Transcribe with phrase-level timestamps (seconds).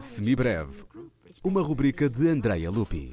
[0.00, 0.84] Semibreve,
[1.42, 3.12] uma rubrica de Andrea Lupi.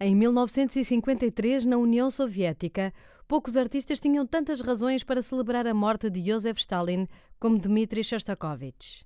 [0.00, 2.92] Em 1953, na União Soviética,
[3.26, 7.06] poucos artistas tinham tantas razões para celebrar a morte de Joseph Stalin
[7.38, 9.04] como Dmitri Shostakovich.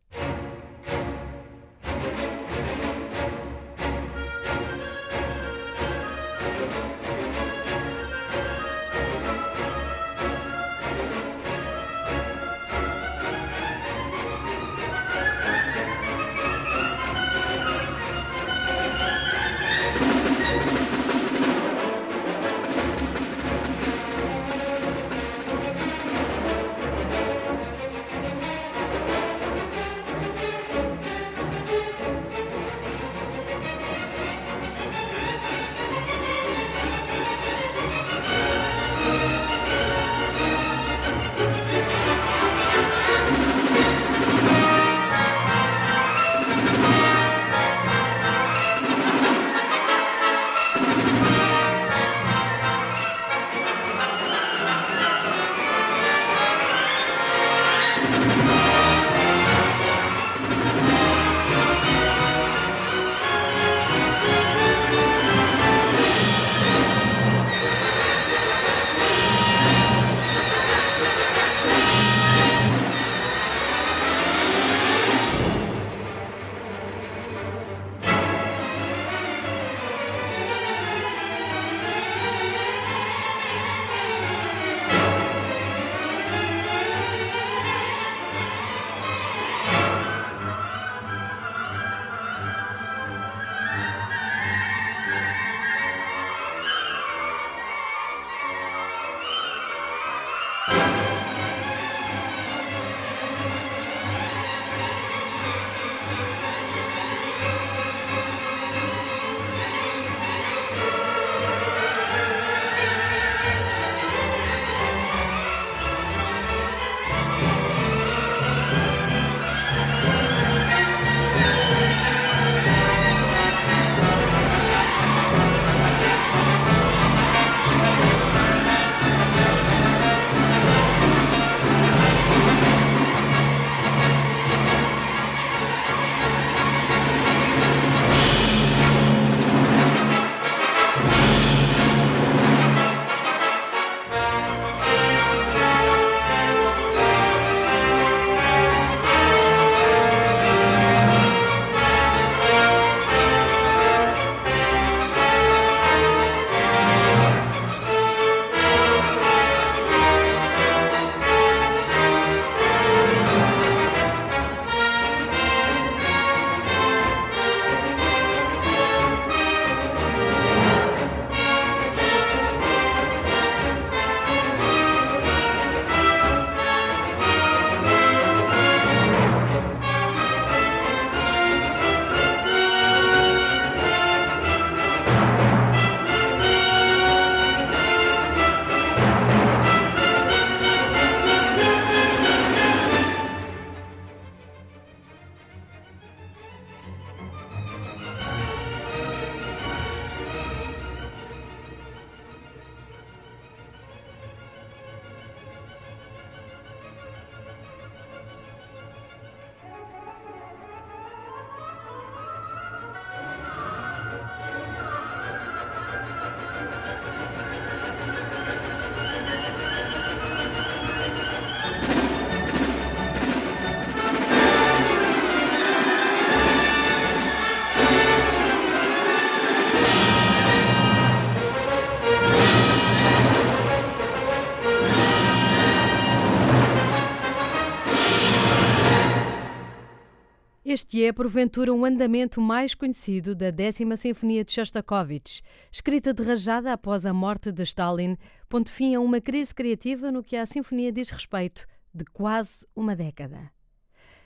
[240.72, 246.72] Este é, porventura, um andamento mais conhecido da décima Sinfonia de Shostakovich, escrita de rajada
[246.72, 248.16] após a morte de Stalin,
[248.48, 252.96] ponto fim a uma crise criativa no que a Sinfonia diz respeito de quase uma
[252.96, 253.52] década.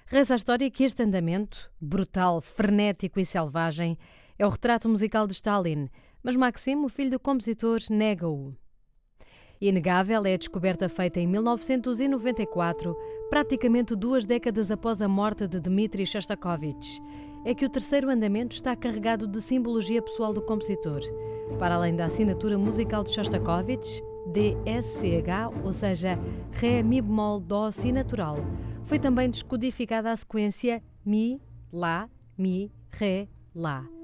[0.06, 3.99] Reza a história que este andamento, brutal, frenético e selvagem,
[4.38, 5.90] é o retrato musical de Stalin,
[6.22, 8.54] mas Maxim, o filho do compositor, nega-o.
[9.61, 12.94] Inegável é a descoberta feita em 1994,
[13.31, 17.00] praticamente duas décadas após a morte de Dmitri Shostakovich.
[17.44, 21.00] É que o terceiro andamento está carregado de simbologia pessoal do compositor.
[21.58, 26.19] Para além da assinatura musical de Shostakovich, DSCH, ou seja,
[26.50, 28.38] Ré, Mi bemol, Dó, Si natural,
[28.85, 31.41] foi também descodificada a sequência Mi,
[31.73, 33.95] Lá, Mi, Ré, Lá.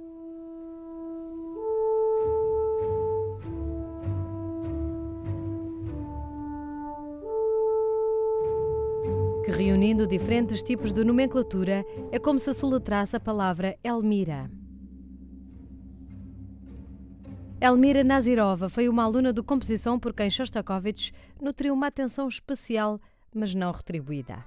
[9.42, 14.48] Que reunindo diferentes tipos de nomenclatura é como se soletrasse a palavra Elmira.
[17.60, 23.00] Elmira Nazirova foi uma aluna de composição por quem Shostakovich nutriu uma atenção especial,
[23.34, 24.44] mas não retribuída.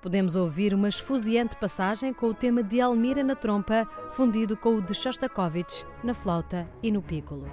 [0.00, 4.82] Podemos ouvir uma esfuziante passagem com o tema de Elmira na trompa, fundido com o
[4.82, 7.46] de Shostakovich na flauta e no piccolo.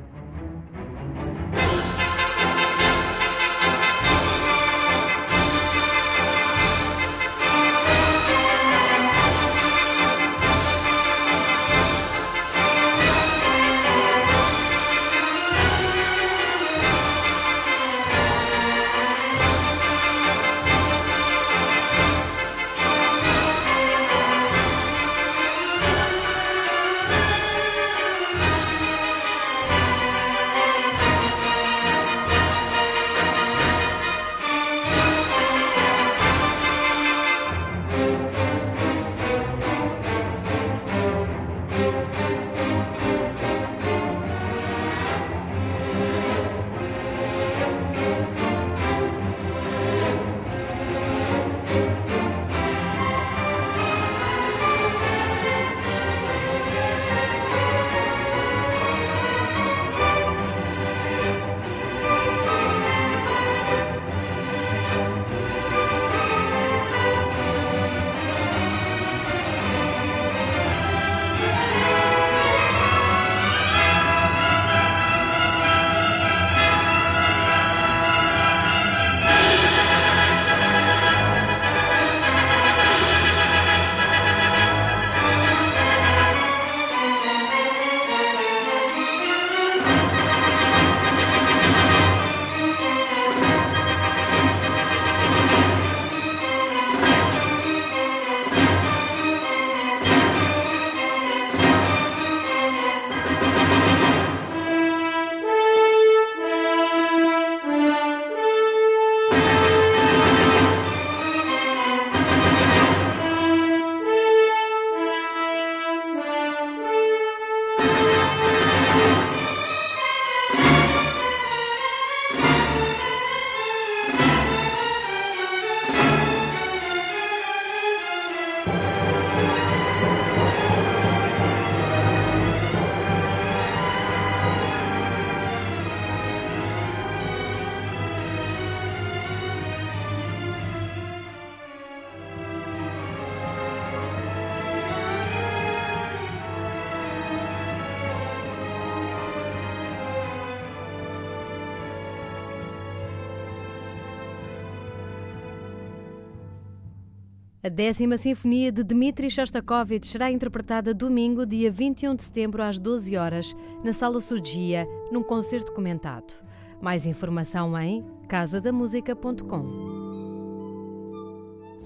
[157.63, 163.15] A décima Sinfonia de Dmitri Shostakovich será interpretada domingo, dia 21 de setembro, às 12
[163.15, 166.33] horas, na Sala Sugia, num concerto comentado.
[166.81, 169.61] Mais informação em casadamusica.com.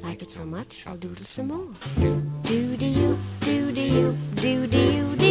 [0.01, 1.67] Like it so much, I'll doodle some more.
[1.97, 5.24] Do do you, do do you, do you.